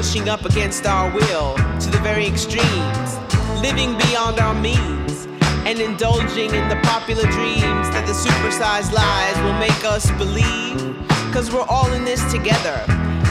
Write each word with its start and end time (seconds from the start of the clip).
Pushing 0.00 0.30
up 0.30 0.46
against 0.46 0.86
our 0.86 1.12
will 1.12 1.54
to 1.78 1.90
the 1.90 2.00
very 2.02 2.26
extremes, 2.26 3.18
living 3.60 3.92
beyond 3.98 4.40
our 4.40 4.54
means, 4.54 5.26
and 5.68 5.78
indulging 5.78 6.48
in 6.54 6.66
the 6.70 6.80
popular 6.84 7.24
dreams 7.24 7.86
that 7.92 8.06
the 8.06 8.14
supersized 8.14 8.92
lies 8.92 9.36
will 9.44 9.58
make 9.60 9.84
us 9.84 10.10
believe. 10.12 10.96
Cause 11.34 11.52
we're 11.52 11.68
all 11.68 11.92
in 11.92 12.02
this 12.06 12.24
together, 12.32 12.82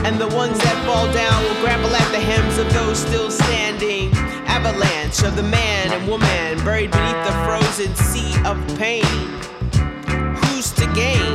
and 0.06 0.22
the 0.22 0.28
ones 0.28 0.60
that 0.60 0.78
fall 0.86 1.12
down 1.12 1.44
will 1.44 1.60
grapple 1.66 1.90
at 1.90 2.12
the 2.12 2.20
hems 2.20 2.60
of 2.60 2.72
those 2.72 3.00
still 3.00 3.32
standing. 3.32 4.14
Avalanche 4.46 5.24
of 5.24 5.36
the 5.36 5.50
man 5.50 5.92
and 5.92 6.08
woman 6.08 6.64
buried 6.64 6.92
beneath 6.92 7.26
the 7.26 7.34
frozen 7.50 7.96
sea 7.96 8.38
of 8.46 8.56
pain. 8.78 9.10
Who's 10.46 10.70
to 10.74 10.86
gain? 10.94 11.34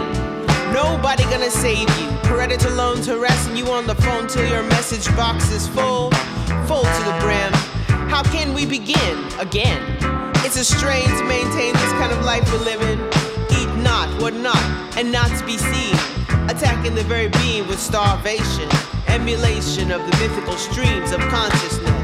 Nobody 0.72 1.24
gonna 1.24 1.50
save 1.50 1.90
you. 1.98 2.13
Predator 2.24 2.70
loans 2.70 3.06
harassing 3.06 3.56
you 3.56 3.66
on 3.68 3.86
the 3.86 3.94
phone 3.94 4.26
till 4.26 4.46
your 4.48 4.62
message 4.62 5.06
box 5.16 5.50
is 5.50 5.68
full, 5.68 6.10
full 6.66 6.82
to 6.82 7.02
the 7.04 7.16
brim. 7.20 7.52
How 8.08 8.22
can 8.22 8.52
we 8.52 8.66
begin 8.66 9.18
again? 9.38 9.82
It's 10.44 10.56
a 10.56 10.64
strain 10.64 11.04
to 11.04 11.24
maintain 11.24 11.72
this 11.74 11.92
kind 11.92 12.12
of 12.12 12.24
life 12.24 12.44
we're 12.52 12.64
living. 12.64 12.98
Eat 13.50 13.82
not, 13.82 14.08
what 14.20 14.34
not, 14.34 14.62
and 14.96 15.10
not 15.12 15.28
to 15.38 15.46
be 15.46 15.56
seen. 15.56 15.94
Attacking 16.48 16.94
the 16.94 17.04
very 17.04 17.28
being 17.28 17.66
with 17.68 17.78
starvation, 17.78 18.68
emulation 19.08 19.90
of 19.90 20.00
the 20.02 20.16
mythical 20.18 20.56
streams 20.56 21.12
of 21.12 21.20
consciousness. 21.28 22.03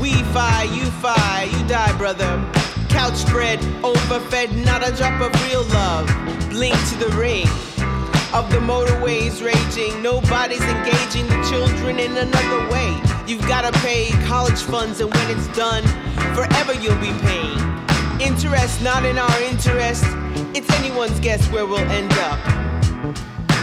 We 0.00 0.12
fi, 0.32 0.62
you 0.72 0.84
fi, 1.02 1.50
you 1.50 1.66
die, 1.66 1.92
brother. 1.98 2.40
Couch 2.88 3.16
spread, 3.16 3.58
overfed, 3.82 4.52
not 4.64 4.88
a 4.88 4.94
drop 4.94 5.20
of 5.20 5.34
real 5.48 5.64
love. 5.64 6.06
Blink 6.48 6.76
to 6.90 6.96
the 6.96 7.08
ring 7.16 7.48
of 8.32 8.48
the 8.52 8.58
motorways 8.58 9.44
raging. 9.44 10.00
Nobody's 10.00 10.62
engaging 10.62 11.26
the 11.26 11.44
children 11.50 11.98
in 11.98 12.16
another 12.16 12.70
way. 12.70 12.96
You've 13.26 13.44
gotta 13.48 13.72
pay 13.80 14.10
college 14.26 14.62
funds, 14.62 15.00
and 15.00 15.12
when 15.12 15.36
it's 15.36 15.48
done, 15.56 15.82
forever 16.32 16.72
you'll 16.74 16.94
be 17.00 17.12
paying. 17.26 17.58
Interest 18.20 18.80
not 18.80 19.04
in 19.04 19.18
our 19.18 19.40
interest. 19.42 20.04
It's 20.54 20.70
anyone's 20.78 21.18
guess 21.18 21.44
where 21.50 21.66
we'll 21.66 21.90
end 21.90 22.12
up. 22.12 22.38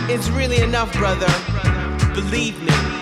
It's 0.09 0.27
really 0.31 0.59
enough, 0.59 0.91
brother. 0.91 1.31
Believe 2.13 2.61
me. 2.61 2.98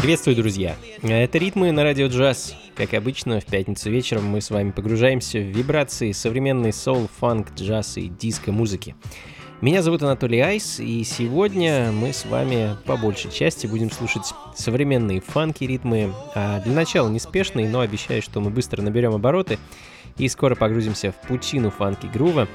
Приветствую, 0.00 0.34
друзья! 0.34 0.76
Это 1.02 1.36
«Ритмы 1.36 1.72
на 1.72 1.82
радио 1.82 2.06
джаз». 2.06 2.54
Как 2.74 2.94
обычно, 2.94 3.38
в 3.38 3.44
пятницу 3.44 3.90
вечером 3.90 4.24
мы 4.24 4.40
с 4.40 4.48
вами 4.48 4.70
погружаемся 4.70 5.38
в 5.38 5.42
вибрации 5.42 6.12
современной 6.12 6.72
соул, 6.72 7.06
фанк, 7.18 7.48
джаз 7.54 7.98
и 7.98 8.08
диско-музыки. 8.08 8.94
Меня 9.60 9.82
зовут 9.82 10.02
Анатолий 10.02 10.40
Айс, 10.40 10.80
и 10.80 11.04
сегодня 11.04 11.92
мы 11.92 12.14
с 12.14 12.24
вами 12.24 12.78
по 12.86 12.96
большей 12.96 13.30
части 13.30 13.66
будем 13.66 13.90
слушать 13.90 14.32
современные 14.56 15.20
фанки 15.20 15.64
ритмы. 15.64 16.14
А 16.34 16.60
для 16.60 16.72
начала 16.72 17.10
неспешные, 17.10 17.68
но 17.68 17.80
обещаю, 17.80 18.22
что 18.22 18.40
мы 18.40 18.48
быстро 18.48 18.80
наберем 18.80 19.14
обороты 19.14 19.58
и 20.20 20.28
скоро 20.28 20.54
погрузимся 20.54 21.12
в 21.12 21.26
пучину 21.26 21.70
фанки 21.70 22.06
грува. 22.06 22.46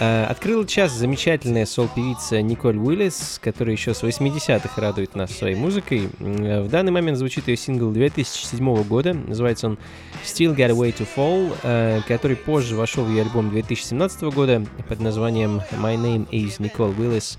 Э, 0.00 0.26
открыла 0.26 0.66
час 0.66 0.92
замечательная 0.92 1.66
сол-певица 1.66 2.40
Николь 2.40 2.76
Уиллис, 2.76 3.40
которая 3.42 3.74
еще 3.74 3.94
с 3.94 4.02
80-х 4.02 4.80
радует 4.80 5.16
нас 5.16 5.30
своей 5.32 5.56
музыкой. 5.56 6.08
Э, 6.20 6.62
в 6.62 6.68
данный 6.68 6.92
момент 6.92 7.18
звучит 7.18 7.48
ее 7.48 7.56
сингл 7.56 7.90
2007 7.90 8.82
года, 8.84 9.14
называется 9.14 9.68
он 9.68 9.78
Still 10.24 10.54
Got 10.54 10.70
a 10.70 10.74
Way 10.74 10.96
to 10.96 11.06
Fall, 11.16 11.56
э, 11.62 12.00
который 12.06 12.36
позже 12.36 12.76
вошел 12.76 13.04
в 13.04 13.10
ее 13.10 13.22
альбом 13.22 13.50
2017 13.50 14.22
года 14.22 14.64
под 14.88 15.00
названием 15.00 15.62
My 15.80 15.96
Name 15.96 16.28
is 16.30 16.58
Nicole 16.58 16.96
Willis. 16.96 17.38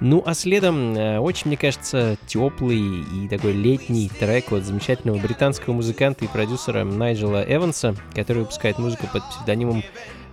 Ну, 0.00 0.22
а 0.26 0.34
следом 0.34 0.96
очень, 1.20 1.46
мне 1.46 1.56
кажется, 1.56 2.18
теплый 2.26 2.80
и 2.80 3.28
такой 3.28 3.52
летний 3.52 4.08
трек 4.08 4.52
от 4.52 4.64
замечательного 4.64 5.18
британского 5.18 5.72
музыканта 5.72 6.24
и 6.24 6.28
продюсера 6.28 6.84
Найджела 6.84 7.42
Эванса, 7.46 7.96
который 8.14 8.40
выпускает 8.40 8.78
музыку 8.78 9.06
под 9.12 9.26
псевдонимом 9.30 9.82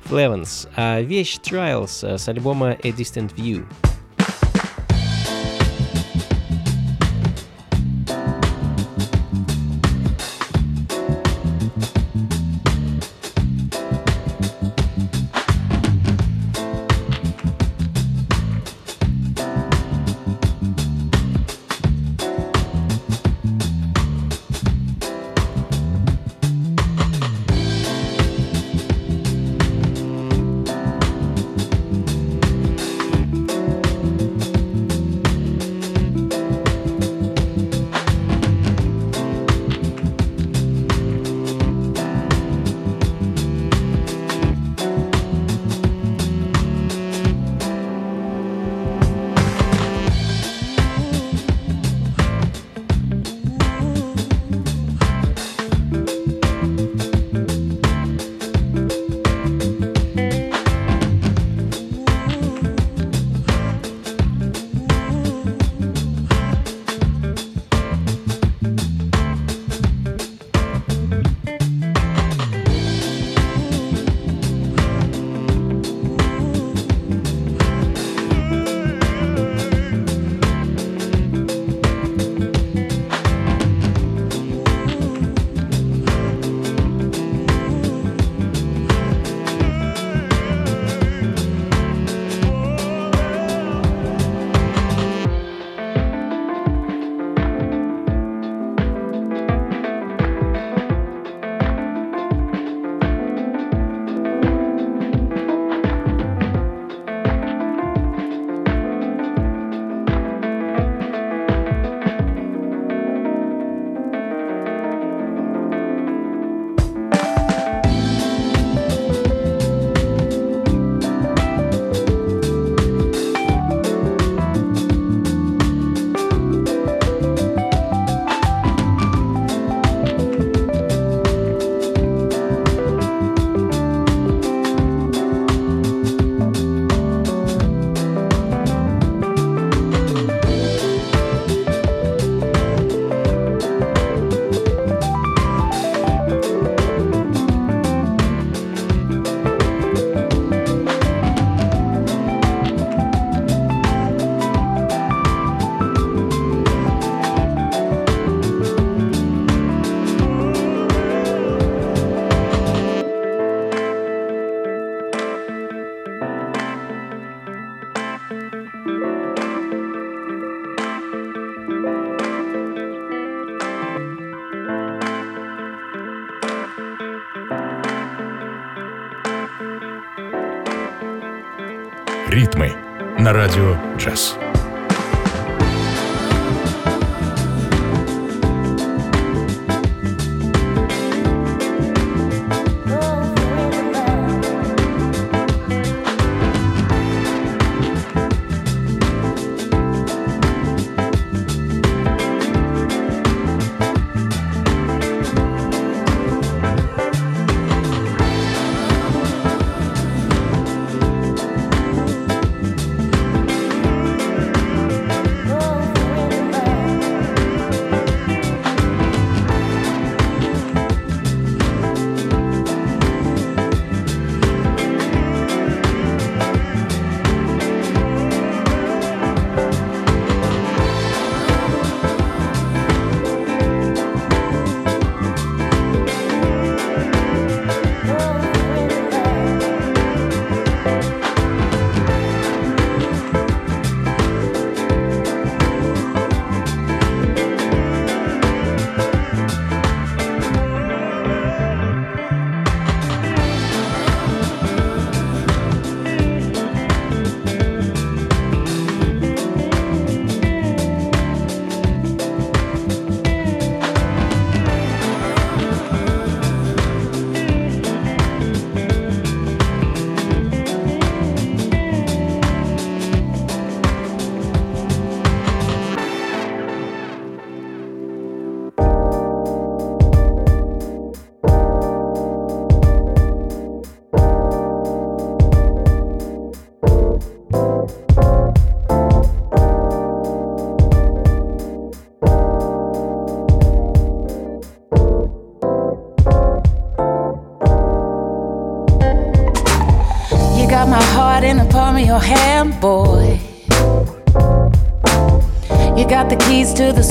Flevans, 0.05 0.67
а 0.75 0.99
вещь 0.99 1.39
Trials 1.41 2.17
с 2.17 2.27
альбома 2.27 2.71
A 2.71 2.89
Distant 2.89 3.33
View. 3.35 3.65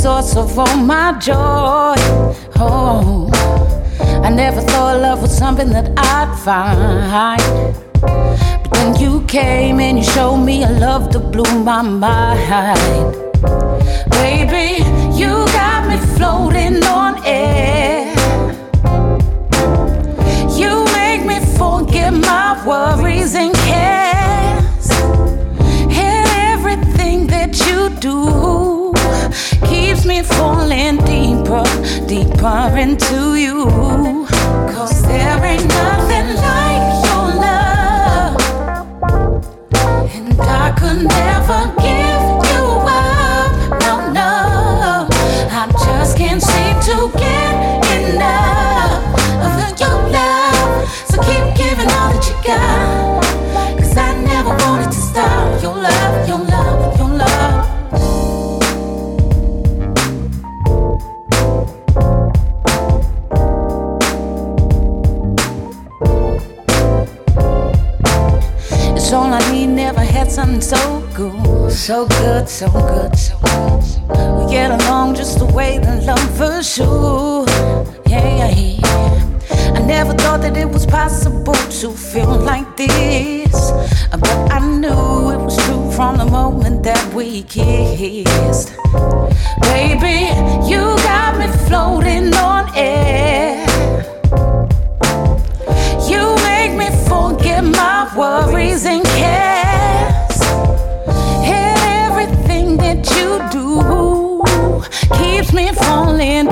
Source 0.03 0.37
of 0.37 0.59
all 0.59 0.77
my 0.79 1.17
joy. 1.21 1.95
Oh, 2.59 3.31
I 4.25 4.31
never 4.31 4.61
thought 4.61 5.01
love 5.01 5.23
was 5.23 5.37
something 5.37 5.71
that 5.71 5.93
I'd 5.97 6.33
find. 6.45 7.73
But 8.01 8.73
then 8.73 8.97
you 9.01 9.25
came 9.27 9.79
and 9.79 9.99
you 9.99 10.05
showed 10.05 10.39
me 10.39 10.65
a 10.65 10.71
love 10.71 11.11
to 11.11 11.21
blew 11.21 11.63
my 11.63 11.83
mind. 11.83 13.15
Baby, 14.11 14.83
you 15.21 15.31
got 15.61 15.89
me 15.89 15.97
floating 16.17 16.83
on 16.83 17.25
air. 17.25 18.13
You 20.61 20.85
make 20.99 21.25
me 21.25 21.39
forget 21.57 22.13
my 22.13 22.61
worries 22.67 23.37
and 23.37 23.55
cares. 23.55 24.91
And 26.05 26.27
everything 26.51 27.29
that 27.29 27.53
you 27.67 27.89
do 28.01 28.62
me 30.07 30.23
falling 30.23 30.97
deeper, 31.05 31.65
deeper 32.07 32.77
into 32.77 33.37
you. 33.37 34.27
Cause 34.73 35.03
there 35.03 35.45
ain't 35.45 35.67
nothing 35.67 36.37
like 36.37 36.72
so 71.93 72.07
good, 72.07 72.49
so 72.49 72.71
good, 72.71 73.15
so 73.19 73.37
good. 73.45 73.85
We 74.39 74.51
get 74.51 74.71
along 74.81 75.15
just 75.15 75.39
the 75.39 75.45
way 75.45 75.77
the 75.77 76.01
lovers 76.11 76.67
should. 76.75 77.47
Yeah, 78.07 78.49
yeah. 78.49 79.75
I 79.77 79.81
never 79.85 80.15
thought 80.15 80.41
that 80.41 80.57
it 80.57 80.71
was 80.71 80.87
possible 80.87 81.61
to 81.81 81.91
feel 81.93 82.35
like 82.51 82.79
this, 82.79 83.73
but 84.11 84.39
I 84.57 84.59
knew 84.81 85.33
it 85.35 85.41
was 85.47 85.57
true 85.67 85.93
from 85.93 86.17
the 86.17 86.25
moment 86.25 86.83
that 86.85 87.05
we 87.13 87.43
kissed. 87.43 88.73
Baby, 89.61 90.17
you 90.71 90.83
got 91.09 91.39
me 91.39 91.49
floating 91.67 92.33
on 92.33 92.75
air. 92.75 93.22
darling. 106.23 106.52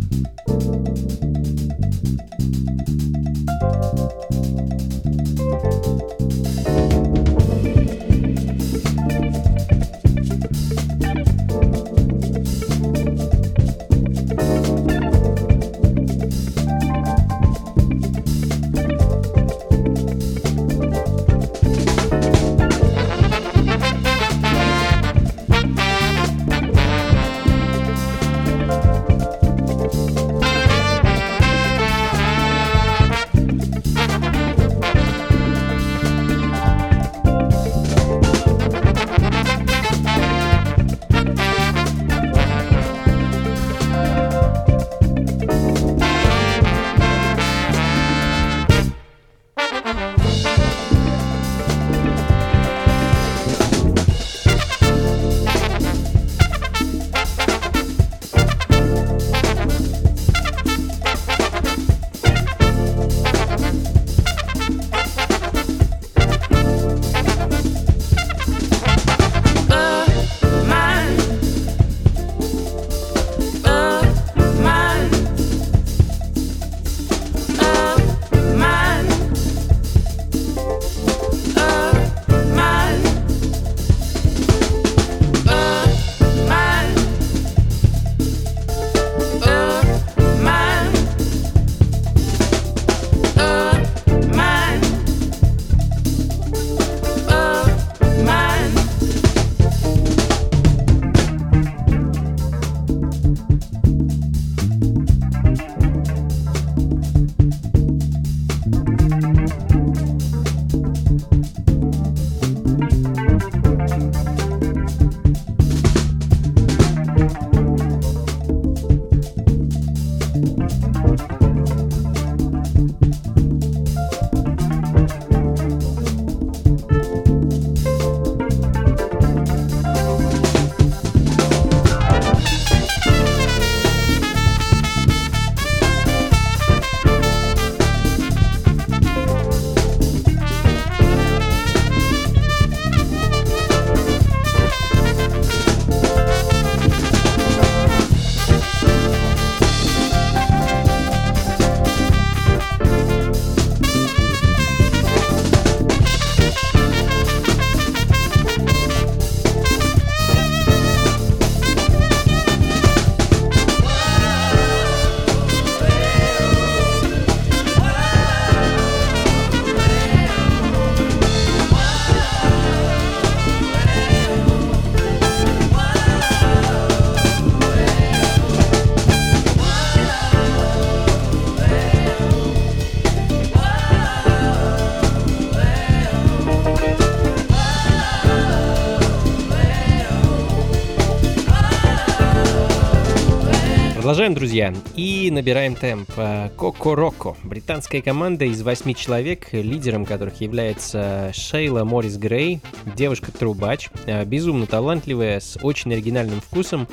Продолжаем, 194.11 194.33
друзья, 194.33 194.73
и 194.97 195.31
набираем 195.31 195.73
темп. 195.73 196.11
Коко 196.57 196.95
Роко, 196.95 197.37
британская 197.43 198.01
команда 198.01 198.43
из 198.43 198.61
восьми 198.61 198.93
человек, 198.93 199.53
лидером 199.53 200.05
которых 200.05 200.41
является 200.41 201.31
Шейла 201.33 201.85
Моррис 201.85 202.17
Грей, 202.17 202.59
девушка-трубач, 202.97 203.87
э, 204.07 204.25
безумно 204.25 204.67
талантливая, 204.67 205.39
с 205.39 205.57
очень 205.63 205.93
оригинальным 205.93 206.41
вкусом, 206.41 206.89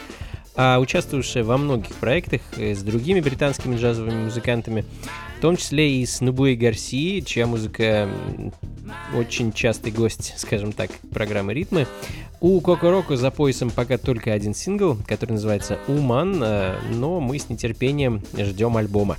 а 0.54 0.78
участвовавшая 0.78 1.42
во 1.42 1.58
многих 1.58 1.92
проектах 1.96 2.40
э, 2.56 2.76
с 2.76 2.84
другими 2.84 3.18
британскими 3.18 3.76
джазовыми 3.76 4.26
музыкантами, 4.26 4.84
в 5.38 5.40
том 5.40 5.56
числе 5.56 6.00
и 6.00 6.06
с 6.06 6.20
Нубуей 6.20 6.54
Гарси, 6.54 7.22
чья 7.26 7.48
музыка 7.48 8.08
очень 9.12 9.52
частый 9.52 9.90
гость, 9.90 10.34
скажем 10.36 10.70
так, 10.70 10.92
программы 11.10 11.52
«Ритмы». 11.52 11.88
У 12.40 12.60
Коко 12.60 12.90
Роко 12.90 13.16
за 13.16 13.32
поясом 13.32 13.70
пока 13.70 13.98
только 13.98 14.32
один 14.32 14.54
сингл, 14.54 14.96
который 15.08 15.32
называется 15.32 15.80
«Уман», 15.88 16.40
э, 16.40 16.78
но 16.92 17.18
мы 17.18 17.36
с 17.36 17.48
нетерпением 17.48 18.22
ждем 18.36 18.76
альбома. 18.76 19.16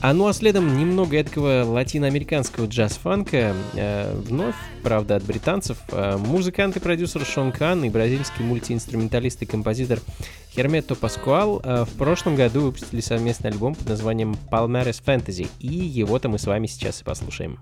А 0.00 0.12
ну 0.12 0.28
а 0.28 0.32
следом 0.32 0.78
немного 0.78 1.16
этого 1.16 1.64
латиноамериканского 1.64 2.66
джаз-фанка, 2.66 3.54
э, 3.74 4.14
вновь, 4.28 4.54
правда, 4.84 5.16
от 5.16 5.24
британцев, 5.24 5.78
э, 5.90 6.16
музыкант 6.16 6.76
и 6.76 6.80
продюсер 6.80 7.24
Шон 7.24 7.50
Кан 7.50 7.84
и 7.84 7.90
бразильский 7.90 8.44
мультиинструменталист 8.44 9.42
и 9.42 9.46
композитор 9.46 9.98
Хермето 10.54 10.94
Паскуал 10.94 11.60
в 11.60 11.90
прошлом 11.98 12.36
году 12.36 12.60
выпустили 12.60 13.00
совместный 13.00 13.50
альбом 13.50 13.74
под 13.74 13.88
названием 13.88 14.36
Palmares 14.52 15.02
Fantasy, 15.04 15.48
и 15.58 15.66
его-то 15.66 16.28
мы 16.28 16.38
с 16.38 16.46
вами 16.46 16.68
сейчас 16.68 17.00
и 17.00 17.04
послушаем. 17.04 17.58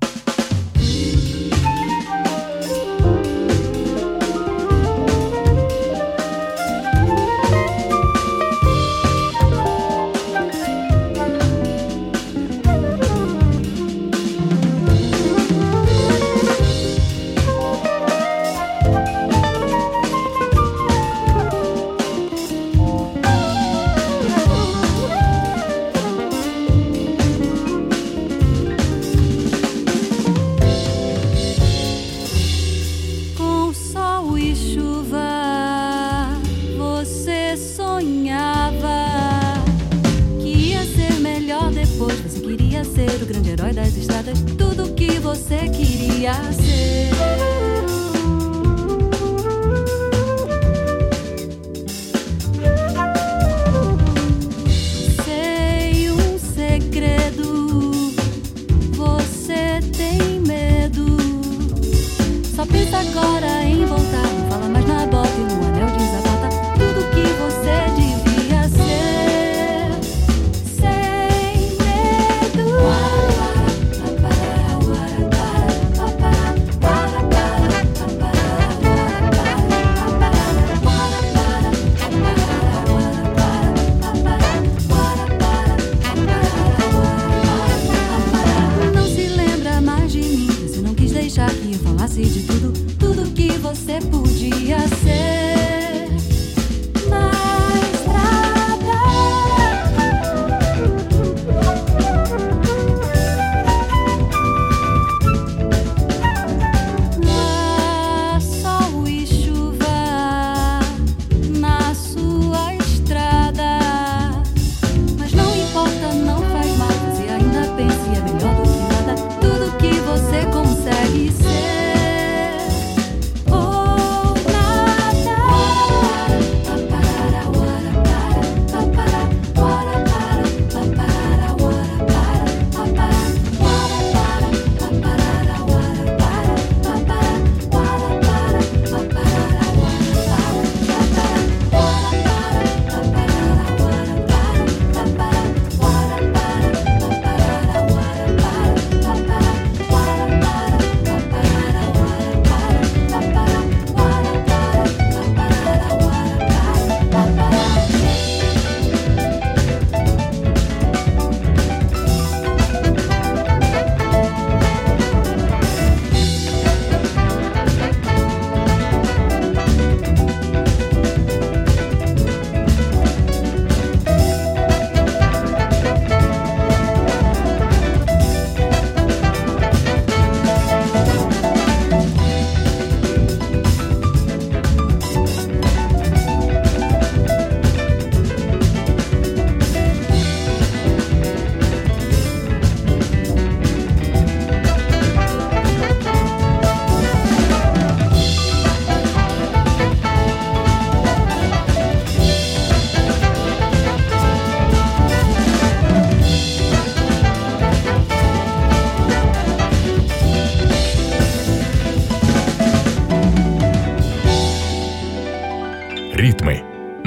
você 93.75 93.99
podia 94.11 94.79
ser. 95.03 95.42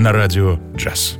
На 0.05 0.11
радио 0.11 0.59
«Джаз». 0.77 1.17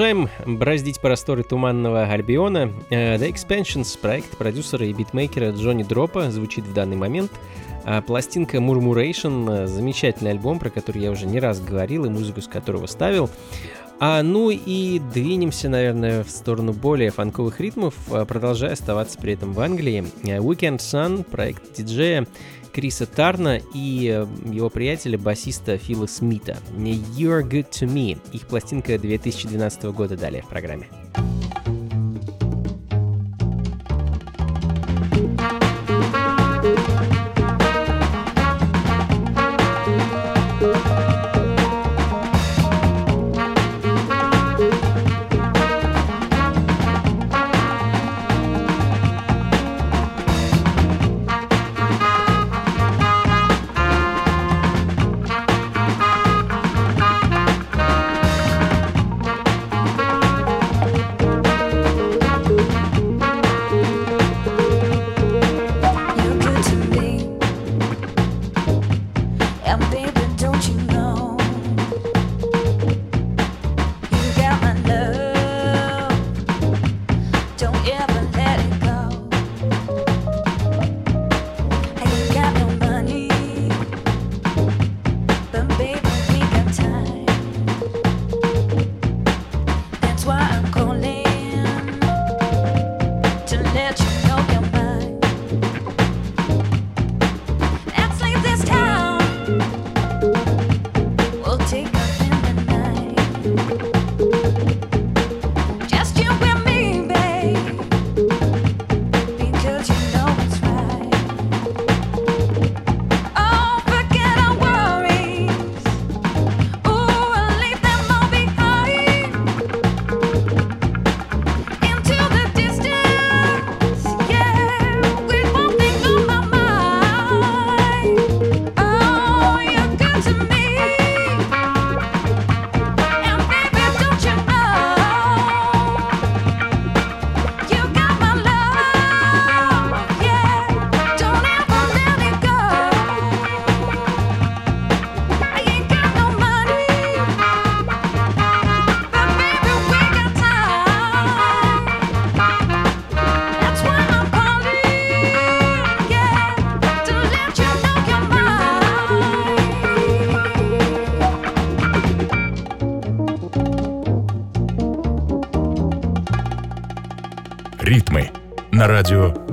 Продолжаем 0.00 0.30
браздить 0.46 0.98
просторы 0.98 1.42
туманного 1.42 2.04
Альбиона. 2.04 2.72
Э, 2.88 3.16
The 3.16 3.30
Expansions, 3.30 3.98
проект 4.00 4.34
продюсера 4.38 4.86
и 4.86 4.94
битмейкера 4.94 5.50
Джонни 5.50 5.82
Дропа, 5.82 6.30
звучит 6.30 6.64
в 6.64 6.72
данный 6.72 6.96
момент. 6.96 7.30
А 7.84 8.00
пластинка 8.00 8.56
Murmuration, 8.56 9.66
замечательный 9.66 10.30
альбом, 10.30 10.58
про 10.58 10.70
который 10.70 11.02
я 11.02 11.10
уже 11.10 11.26
не 11.26 11.38
раз 11.38 11.60
говорил 11.60 12.06
и 12.06 12.08
музыку 12.08 12.40
с 12.40 12.48
которого 12.48 12.86
ставил. 12.86 13.28
А, 14.02 14.22
ну 14.22 14.48
и 14.48 14.98
двинемся, 15.12 15.68
наверное, 15.68 16.24
в 16.24 16.30
сторону 16.30 16.72
более 16.72 17.10
фанковых 17.10 17.60
ритмов, 17.60 17.92
а, 18.10 18.24
продолжая 18.24 18.72
оставаться 18.72 19.18
при 19.18 19.34
этом 19.34 19.52
в 19.52 19.60
Англии. 19.60 20.06
Э, 20.22 20.38
Weekend 20.38 20.78
Sun, 20.78 21.24
проект 21.24 21.74
диджея 21.76 22.26
Криса 22.80 23.04
Тарна 23.04 23.60
и 23.74 24.08
э, 24.08 24.26
его 24.50 24.70
приятеля, 24.70 25.18
басиста 25.18 25.76
Фила 25.76 26.06
Смита. 26.06 26.56
You're 26.74 27.42
Good 27.46 27.68
To 27.72 27.86
Me. 27.86 28.18
Их 28.32 28.46
пластинка 28.46 28.98
2012 28.98 29.82
года 29.92 30.16
далее 30.16 30.40
в 30.40 30.48
программе. 30.48 30.88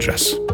Радио 0.08 0.47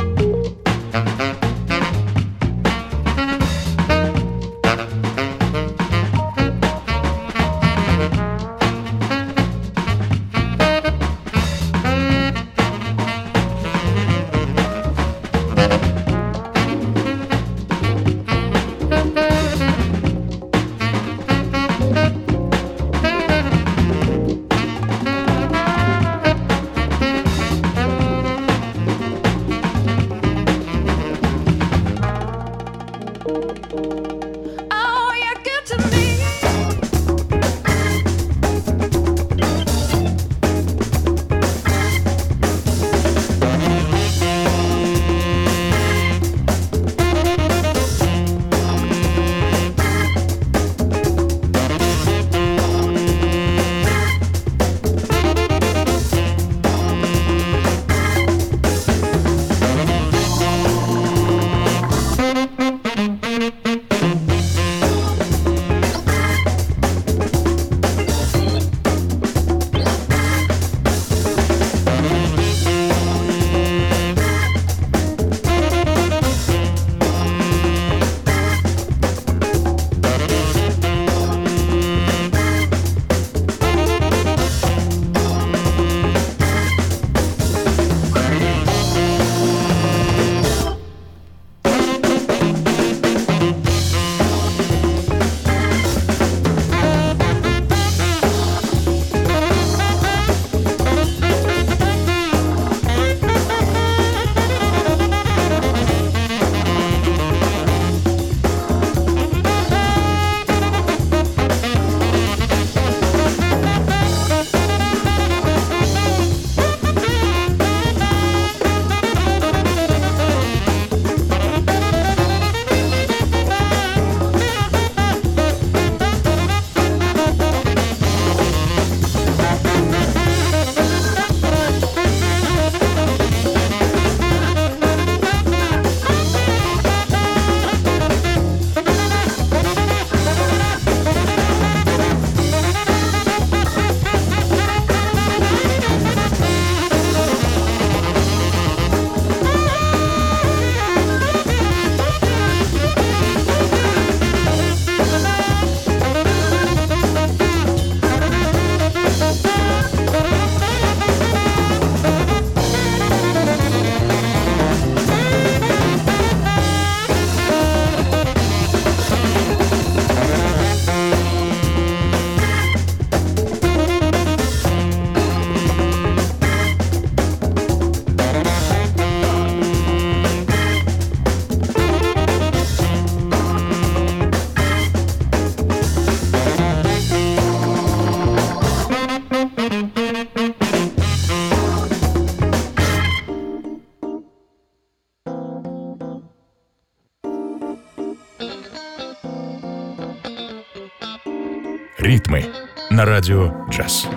радио 203.24 203.54
«Джаз». 203.70 204.13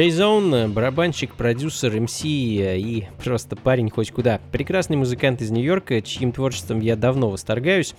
Джей 0.00 0.12
Зон, 0.12 0.72
барабанщик, 0.72 1.34
продюсер, 1.34 2.00
МС 2.00 2.22
и 2.24 3.06
просто 3.22 3.54
парень 3.54 3.90
хоть 3.90 4.10
куда. 4.12 4.40
Прекрасный 4.50 4.96
музыкант 4.96 5.42
из 5.42 5.50
Нью-Йорка, 5.50 6.00
чьим 6.00 6.32
творчеством 6.32 6.80
я 6.80 6.96
давно 6.96 7.28
восторгаюсь. 7.28 7.94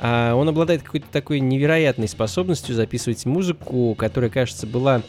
А 0.00 0.34
он 0.34 0.48
обладает 0.48 0.82
какой-то 0.82 1.08
такой 1.12 1.40
невероятной 1.40 2.08
способностью 2.08 2.74
записывать 2.74 3.26
музыку, 3.26 3.94
которая, 3.98 4.30
кажется, 4.30 4.66
была 4.66 5.02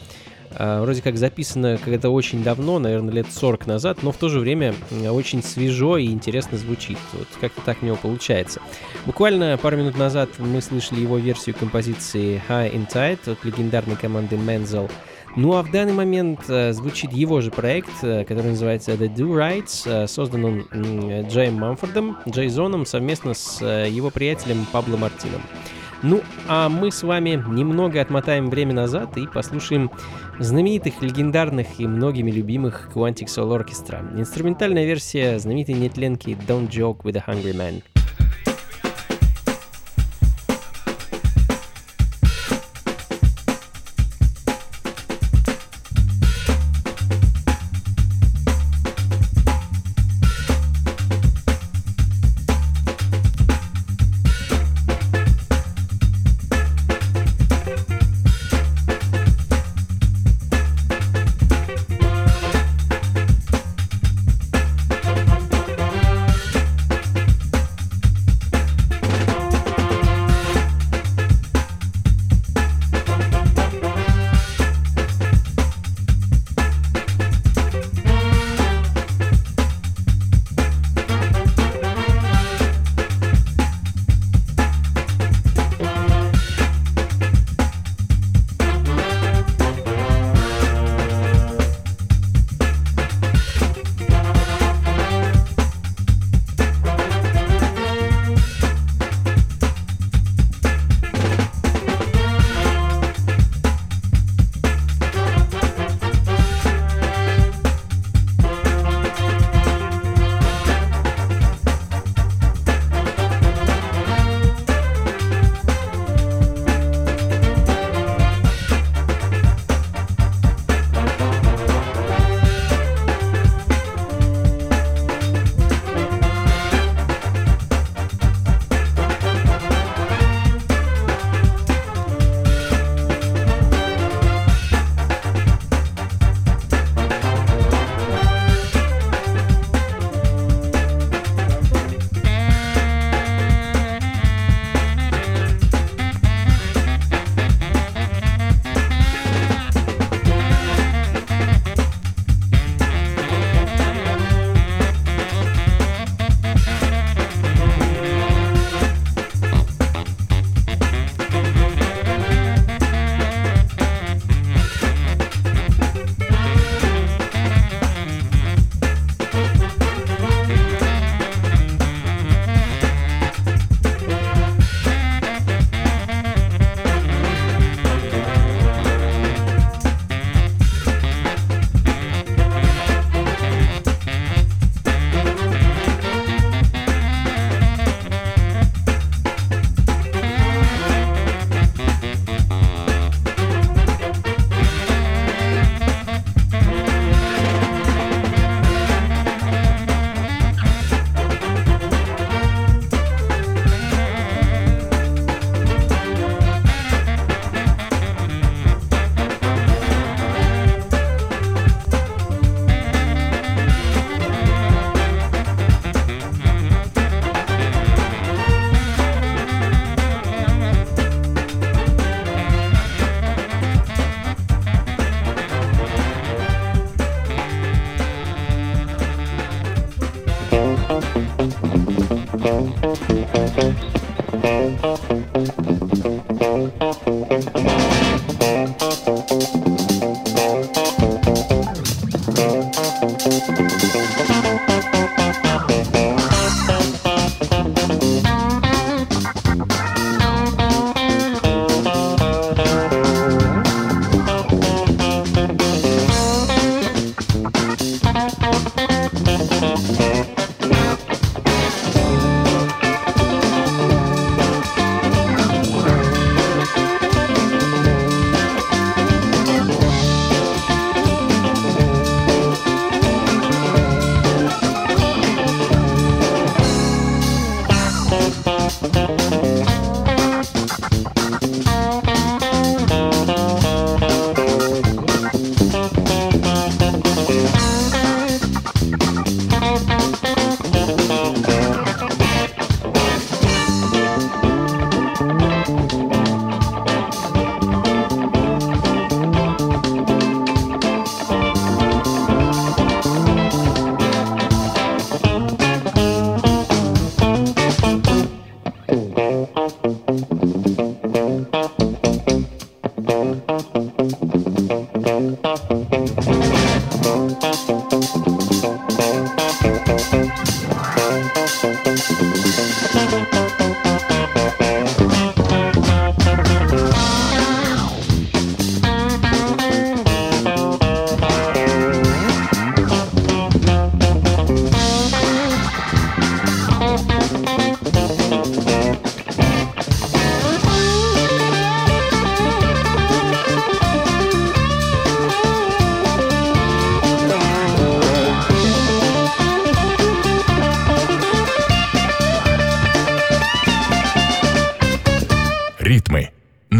а, 0.50 0.82
вроде 0.82 1.00
как 1.00 1.16
записана 1.16 1.78
когда-то 1.82 2.10
очень 2.10 2.44
давно, 2.44 2.78
наверное, 2.78 3.14
лет 3.14 3.26
40 3.32 3.66
назад, 3.66 4.02
но 4.02 4.12
в 4.12 4.18
то 4.18 4.28
же 4.28 4.38
время 4.38 4.74
очень 5.10 5.42
свежо 5.42 5.96
и 5.96 6.08
интересно 6.08 6.58
звучит. 6.58 6.98
Вот 7.14 7.28
как-то 7.40 7.62
так 7.62 7.78
у 7.80 7.86
него 7.86 7.96
получается. 7.96 8.60
Буквально 9.06 9.56
пару 9.56 9.78
минут 9.78 9.96
назад 9.96 10.28
мы 10.36 10.60
слышали 10.60 11.00
его 11.00 11.16
версию 11.16 11.56
композиции 11.58 12.42
High 12.50 12.74
in 12.74 12.86
Tide 12.86 13.32
от 13.32 13.42
легендарной 13.46 13.96
команды 13.96 14.36
Menzel. 14.36 14.90
Ну 15.36 15.54
а 15.54 15.62
в 15.62 15.70
данный 15.72 15.92
момент 15.92 16.44
э, 16.48 16.72
звучит 16.72 17.12
его 17.12 17.40
же 17.40 17.50
проект, 17.50 17.90
э, 18.02 18.24
который 18.24 18.50
называется 18.50 18.92
The 18.92 19.12
Do 19.12 19.34
Rights. 19.34 19.82
Э, 19.84 20.06
создан 20.06 20.44
он 20.44 20.66
Джейм 21.28 21.54
Мамфордом, 21.54 22.18
Джей 22.28 22.48
Зоном 22.48 22.86
совместно 22.86 23.34
с 23.34 23.60
его 23.60 24.10
приятелем 24.10 24.64
Пабло 24.72 24.96
Мартином. 24.96 25.42
Ну, 26.02 26.20
а 26.48 26.68
мы 26.68 26.92
с 26.92 27.02
вами 27.02 27.42
немного 27.48 28.00
отмотаем 28.00 28.50
время 28.50 28.74
назад 28.74 29.16
и 29.16 29.26
послушаем 29.26 29.90
знаменитых, 30.38 31.02
легендарных 31.02 31.80
и 31.80 31.86
многими 31.86 32.30
любимых 32.30 32.90
Quantic 32.94 33.26
Soul 33.26 33.58
Orchestra. 33.58 34.04
Инструментальная 34.18 34.84
версия 34.84 35.38
знаменитой 35.38 35.74
нетленки 35.74 36.36
Don't 36.46 36.68
Joke 36.68 37.02
with 37.02 37.16
a 37.16 37.24
Hungry 37.26 37.54
Man. 37.54 37.82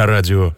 Радио 0.06 0.53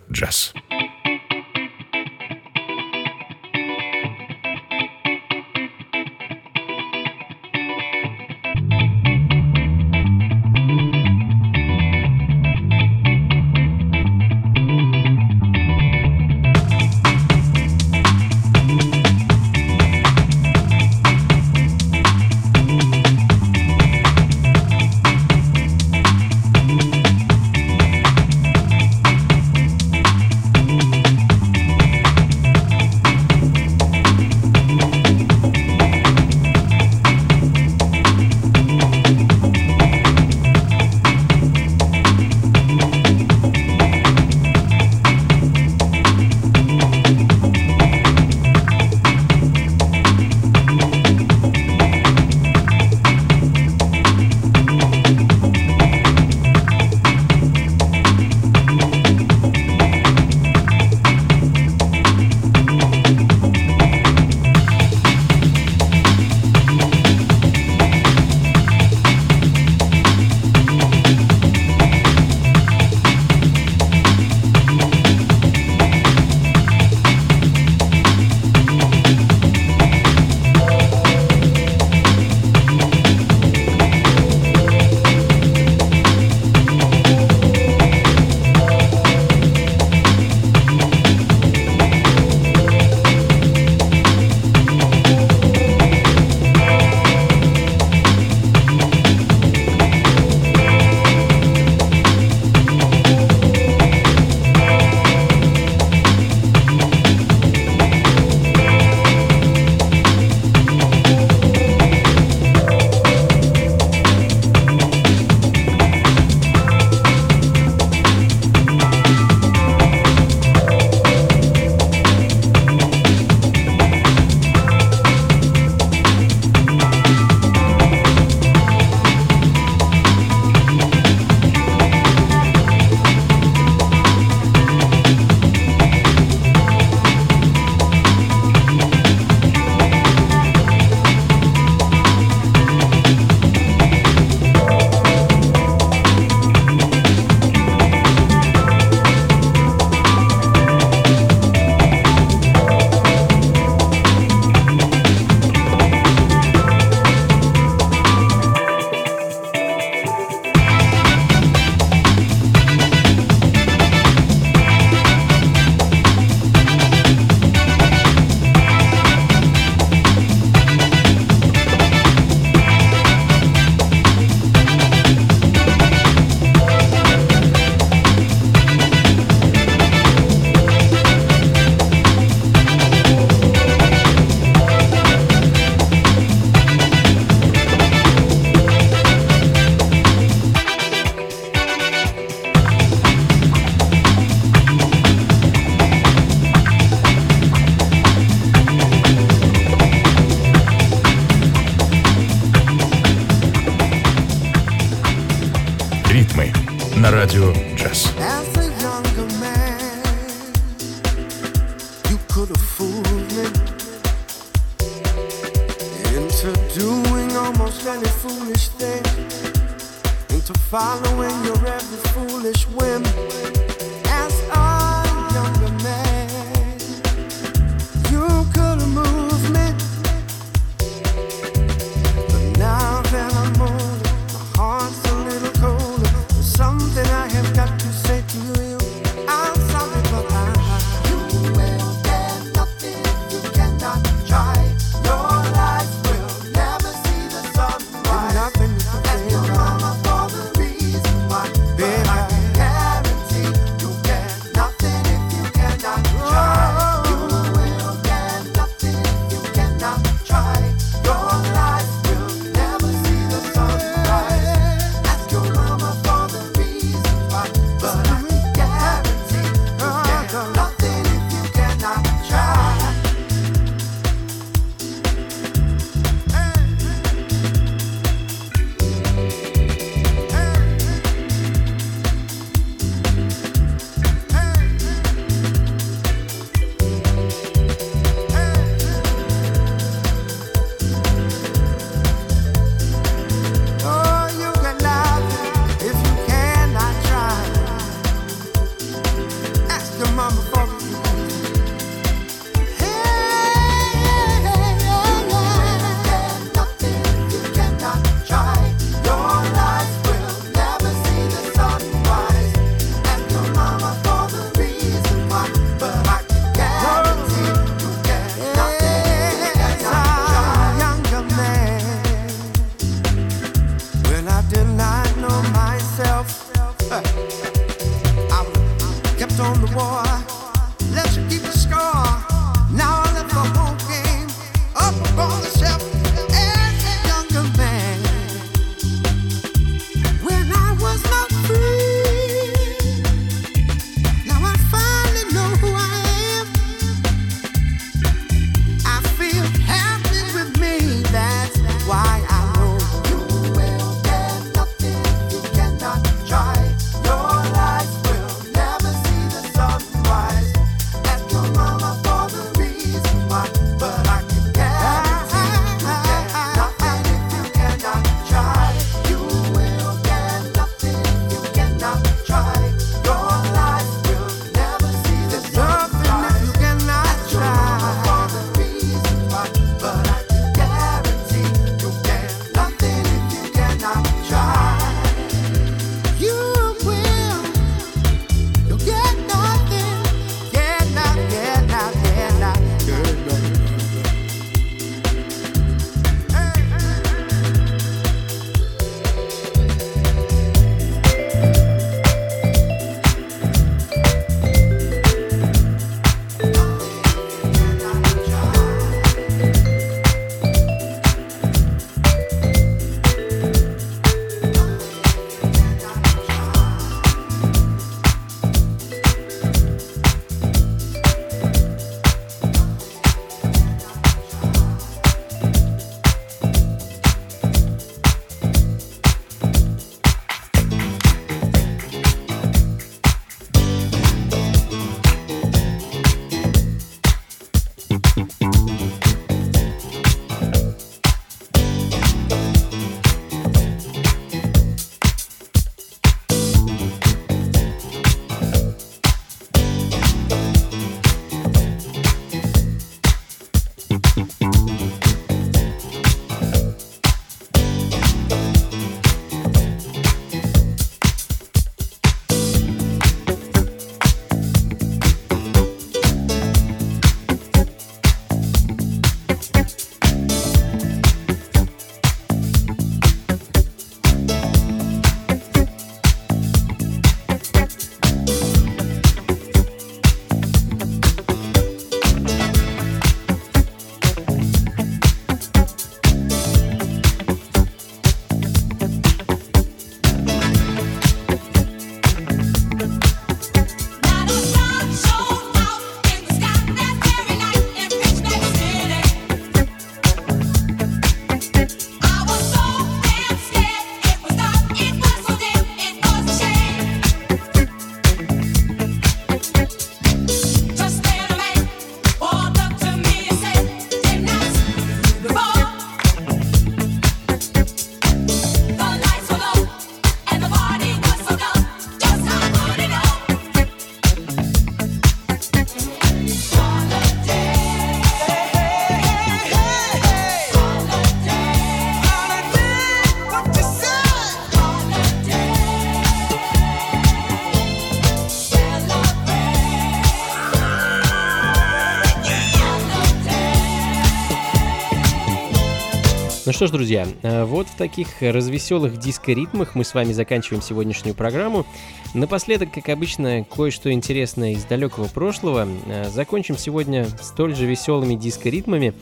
что 546.56 546.68
ж, 546.68 546.70
друзья, 546.70 547.06
э, 547.20 547.44
вот 547.44 547.66
в 547.68 547.76
таких 547.76 548.22
развеселых 548.22 548.96
диско-ритмах 548.96 549.74
мы 549.74 549.84
с 549.84 549.92
вами 549.92 550.14
заканчиваем 550.14 550.62
сегодняшнюю 550.62 551.14
программу. 551.14 551.66
Напоследок, 552.14 552.72
как 552.72 552.88
обычно, 552.88 553.44
кое-что 553.44 553.92
интересное 553.92 554.52
из 554.52 554.64
далекого 554.64 555.06
прошлого. 555.06 555.68
Э, 555.84 556.08
закончим 556.08 556.56
сегодня 556.56 557.06
столь 557.20 557.54
же 557.54 557.66
веселыми 557.66 558.14
диско-ритмами. 558.14 558.94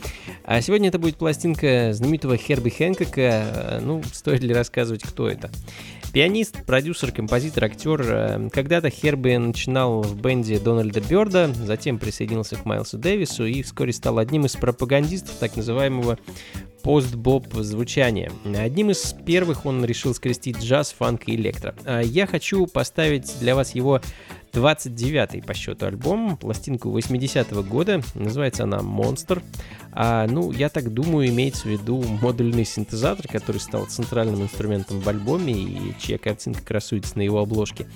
А 0.43 0.59
сегодня 0.61 0.89
это 0.89 0.99
будет 0.99 1.15
пластинка 1.15 1.93
знаменитого 1.93 2.35
Херби 2.35 2.71
Хэнкока. 2.71 3.21
Э, 3.21 3.79
ну, 3.81 4.03
стоит 4.11 4.41
ли 4.41 4.53
рассказывать, 4.53 5.03
кто 5.03 5.29
это? 5.29 5.49
Пианист, 6.15 6.63
продюсер, 6.65 7.11
композитор, 7.11 7.65
актер. 7.65 8.49
Когда-то 8.53 8.89
Херби 8.89 9.35
начинал 9.35 10.01
в 10.01 10.17
бенде 10.21 10.59
Дональда 10.59 11.01
Бёрда, 11.01 11.53
затем 11.53 11.99
присоединился 11.99 12.55
к 12.55 12.63
Майлсу 12.63 12.97
Дэвису 12.97 13.45
и 13.45 13.61
вскоре 13.61 13.91
стал 13.91 14.17
одним 14.19 14.45
из 14.45 14.55
пропагандистов 14.55 15.35
так 15.41 15.57
называемого 15.57 16.17
пост-боб 16.83 17.53
звучания. 17.55 18.31
Одним 18.45 18.91
из 18.91 19.13
первых 19.25 19.65
он 19.65 19.83
решил 19.83 20.15
скрестить 20.15 20.59
джаз, 20.59 20.95
фанк 20.97 21.23
и 21.27 21.35
электро. 21.35 21.75
А 21.83 21.99
я 21.99 22.27
хочу 22.27 22.65
поставить 22.65 23.37
для 23.41 23.53
вас 23.53 23.75
его 23.75 23.99
29-й 24.55 25.41
по 25.41 25.53
счету 25.53 25.85
альбом, 25.85 26.37
пластинку 26.37 26.97
80-го 26.97 27.61
года, 27.63 28.01
называется 28.13 28.63
она 28.63 28.81
«Монстр». 28.81 29.41
А, 29.97 30.27
ну, 30.27 30.51
я 30.51 30.67
так 30.67 30.93
думаю, 30.93 31.29
имеется 31.29 31.63
в 31.63 31.71
виду 31.71 32.03
модульный 32.03 32.65
синтезатор, 32.65 33.27
который 33.29 33.57
стал 33.57 33.85
центральным 33.85 34.41
инструментом 34.41 34.99
в 34.99 35.07
альбоме 35.07 35.53
и 35.53 35.93
чья 35.99 36.17
картинка 36.17 36.61
красуется 36.61 37.17
на 37.17 37.21
его 37.21 37.39
обложке. 37.39 37.87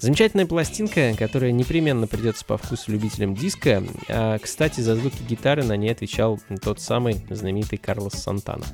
Замечательная 0.00 0.46
пластинка, 0.46 1.14
которая 1.16 1.52
непременно 1.52 2.08
придется 2.08 2.44
по 2.44 2.58
вкусу 2.58 2.90
любителям 2.90 3.34
диска. 3.34 3.84
А, 4.08 4.38
кстати, 4.38 4.80
за 4.80 4.96
звуки 4.96 5.22
гитары 5.28 5.62
на 5.62 5.76
ней 5.76 5.90
отвечал 5.90 6.40
тот 6.60 6.80
самый 6.80 7.24
знаменитый 7.30 7.78
Карлос 7.78 8.14
Сантана. 8.14 8.64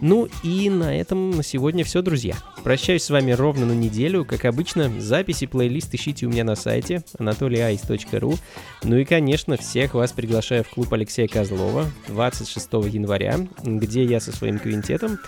Ну 0.00 0.28
и 0.42 0.70
на 0.70 0.98
этом 0.98 1.30
на 1.30 1.42
сегодня 1.42 1.84
все, 1.84 2.00
друзья. 2.00 2.36
Прощаюсь 2.62 3.02
с 3.02 3.10
вами 3.10 3.32
ровно 3.32 3.66
на 3.66 3.72
неделю. 3.72 4.24
Как 4.24 4.46
обычно, 4.46 4.90
записи, 4.98 5.44
плейлист 5.44 5.94
ищите 5.94 6.24
у 6.24 6.30
меня 6.30 6.44
на 6.44 6.56
сайте 6.56 6.73
сайте 6.74 7.04
anatolyice.ru. 7.18 8.36
Ну 8.82 8.96
и, 8.96 9.04
конечно, 9.04 9.56
всех 9.56 9.94
вас 9.94 10.10
приглашаю 10.10 10.64
в 10.64 10.70
клуб 10.70 10.92
Алексея 10.92 11.28
Козлова 11.28 11.86
26 12.08 12.72
января, 12.92 13.38
где 13.62 14.02
я 14.02 14.18
со 14.18 14.32
своим 14.32 14.58
квинтетом 14.58 15.18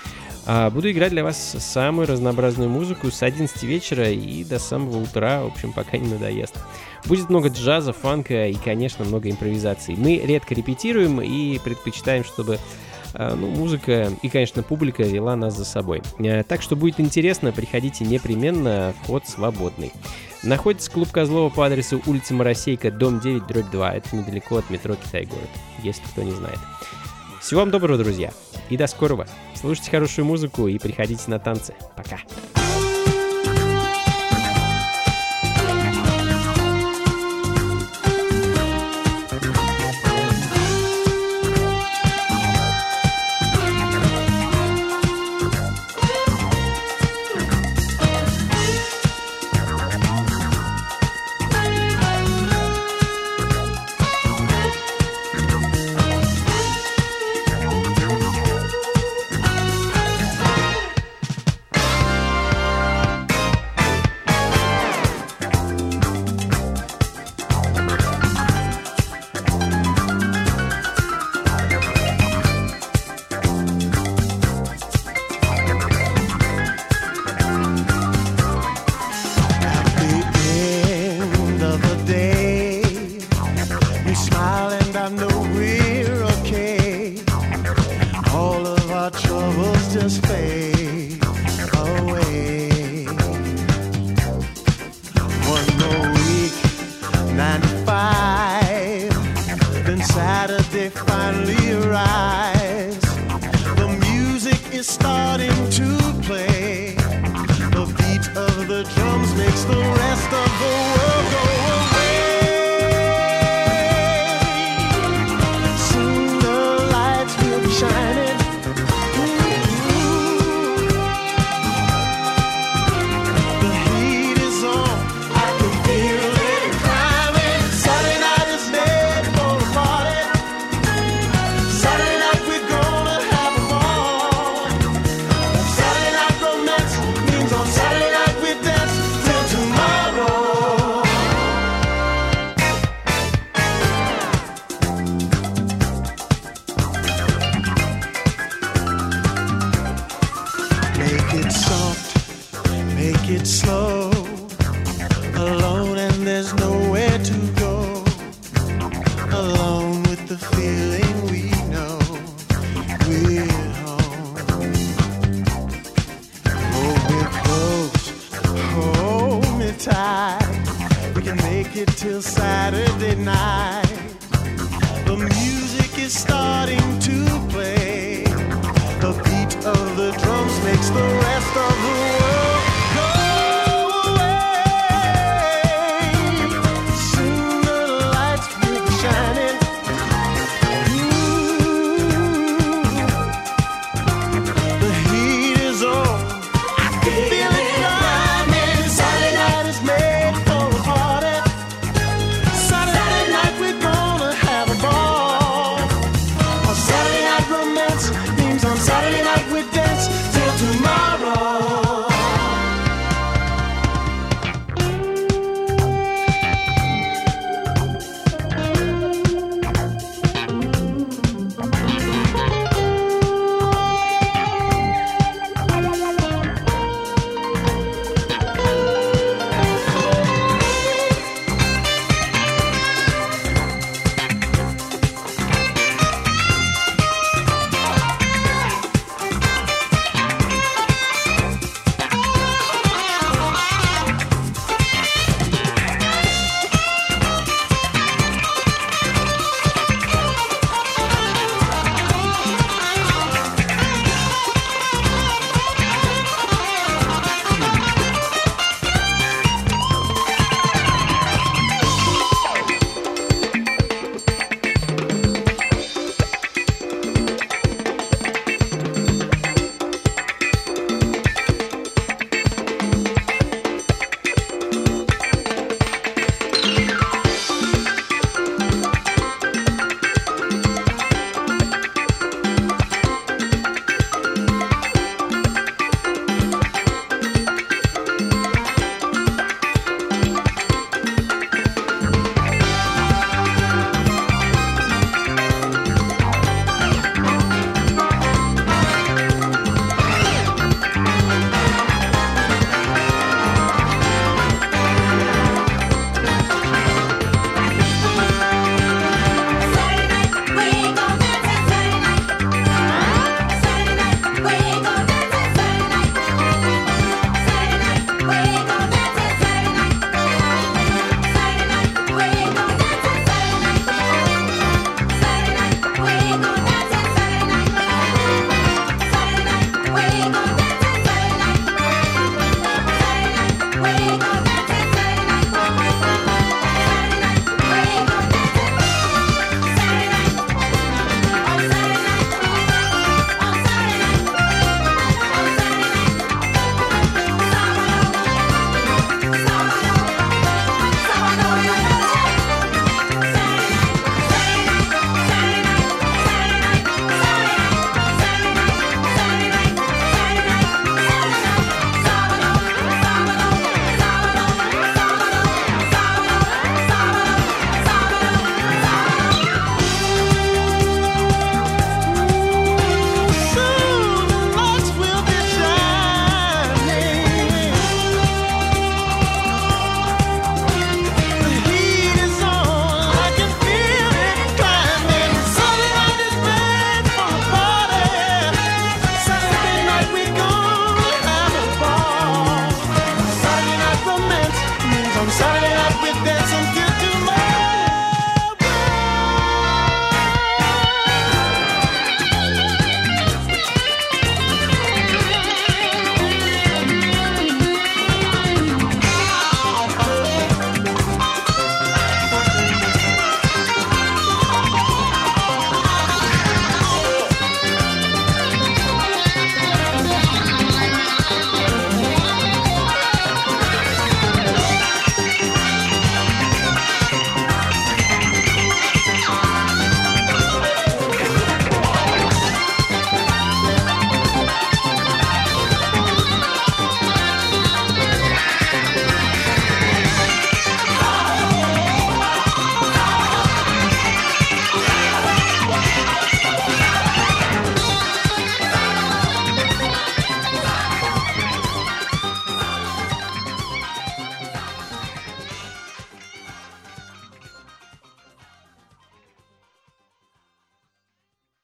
а, 0.45 0.71
буду 0.71 0.91
играть 0.91 1.11
для 1.11 1.23
вас 1.23 1.57
самую 1.59 2.09
разнообразную 2.09 2.69
музыку 2.69 3.13
с 3.13 3.23
11 3.23 3.63
вечера 3.63 4.11
и 4.11 4.43
до 4.43 4.59
самого 4.59 4.99
утра, 5.03 5.43
в 5.43 5.47
общем, 5.47 5.73
пока 5.73 5.99
не 5.99 6.09
надоест. 6.09 6.55
Будет 7.05 7.31
много 7.31 7.49
джаза, 7.49 7.93
фанка 7.93 8.49
и, 8.49 8.55
конечно, 8.55 9.05
много 9.05 9.31
импровизаций. 9.31 9.95
Мы 9.97 10.17
редко 10.19 10.53
репетируем 10.53 11.21
и 11.21 11.61
предпочитаем, 11.61 12.25
чтобы 12.25 12.59
ну, 13.19 13.49
музыка 13.49 14.11
и, 14.23 14.29
конечно, 14.29 14.63
публика 14.63 15.03
вела 15.03 15.37
нас 15.37 15.57
за 15.57 15.65
собой. 15.65 16.03
Э, 16.19 16.43
так 16.43 16.63
что 16.63 16.77
будет 16.77 17.01
интересно, 17.01 17.53
приходите 17.53 18.05
непременно, 18.05 18.95
вход 19.03 19.27
свободный. 19.27 19.93
Находится 20.43 20.91
клуб 20.91 21.11
Козлова 21.11 21.49
по 21.49 21.67
адресу 21.67 22.03
улица 22.07 22.35
Моросейка, 22.35 22.91
дом 22.91 23.21
9, 23.21 23.47
дробь 23.47 23.71
2. 23.71 23.95
Это 23.95 24.17
недалеко 24.17 24.59
от 24.59 24.71
метро 24.71 24.95
Китай-город, 24.95 25.49
если 25.83 26.03
кто 26.03 26.23
не 26.23 26.33
знает. 26.33 26.59
Всего 27.41 27.61
вам 27.61 27.71
доброго, 27.71 27.99
друзья, 27.99 28.33
и 28.71 28.77
до 28.77 28.87
скорого. 28.87 29.27
Слушайте 29.55 29.91
хорошую 29.91 30.25
музыку 30.25 30.67
и 30.67 30.79
приходите 30.79 31.31
на 31.31 31.39
танцы. 31.39 31.75
Пока. 31.97 32.19